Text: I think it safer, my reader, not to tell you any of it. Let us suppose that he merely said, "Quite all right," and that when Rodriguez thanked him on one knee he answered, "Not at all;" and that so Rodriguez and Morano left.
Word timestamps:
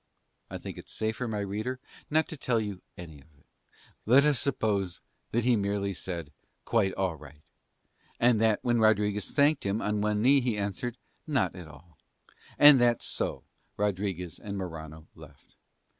I 0.49 0.57
think 0.57 0.79
it 0.79 0.89
safer, 0.89 1.27
my 1.27 1.41
reader, 1.41 1.79
not 2.09 2.27
to 2.29 2.35
tell 2.35 2.59
you 2.59 2.81
any 2.97 3.21
of 3.21 3.27
it. 3.37 3.45
Let 4.07 4.25
us 4.25 4.39
suppose 4.39 4.99
that 5.29 5.43
he 5.43 5.55
merely 5.55 5.93
said, 5.93 6.31
"Quite 6.65 6.91
all 6.95 7.15
right," 7.17 7.43
and 8.19 8.41
that 8.41 8.63
when 8.63 8.79
Rodriguez 8.79 9.29
thanked 9.29 9.63
him 9.63 9.79
on 9.79 10.01
one 10.01 10.19
knee 10.23 10.41
he 10.41 10.57
answered, 10.57 10.97
"Not 11.27 11.55
at 11.55 11.67
all;" 11.67 11.99
and 12.57 12.81
that 12.81 13.03
so 13.03 13.43
Rodriguez 13.77 14.39
and 14.39 14.57
Morano 14.57 15.05
left. 15.13 15.55